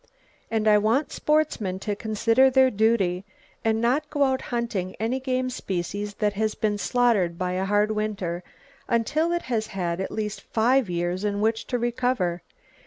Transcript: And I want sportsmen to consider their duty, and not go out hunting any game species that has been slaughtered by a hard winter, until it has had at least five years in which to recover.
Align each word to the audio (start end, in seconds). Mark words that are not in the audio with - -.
And 0.49 0.67
I 0.67 0.79
want 0.79 1.11
sportsmen 1.11 1.77
to 1.81 1.95
consider 1.95 2.49
their 2.49 2.71
duty, 2.71 3.23
and 3.63 3.79
not 3.79 4.09
go 4.09 4.23
out 4.23 4.41
hunting 4.41 4.95
any 4.99 5.19
game 5.19 5.51
species 5.51 6.15
that 6.15 6.33
has 6.33 6.55
been 6.55 6.79
slaughtered 6.79 7.37
by 7.37 7.51
a 7.51 7.65
hard 7.65 7.91
winter, 7.91 8.43
until 8.87 9.31
it 9.31 9.43
has 9.43 9.67
had 9.67 10.01
at 10.01 10.09
least 10.11 10.41
five 10.41 10.89
years 10.89 11.23
in 11.23 11.39
which 11.39 11.67
to 11.67 11.77
recover. 11.77 12.41